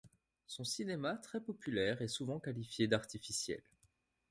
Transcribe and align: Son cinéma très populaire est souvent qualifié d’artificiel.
Son 0.47 0.63
cinéma 0.63 1.17
très 1.17 1.39
populaire 1.39 2.01
est 2.01 2.07
souvent 2.07 2.39
qualifié 2.39 2.87
d’artificiel. 2.87 3.61